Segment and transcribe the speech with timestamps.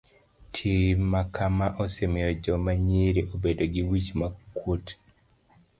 [0.53, 4.09] Tim makama osemiyo joma nyiri obedo gi wich
[4.57, 4.85] kuot.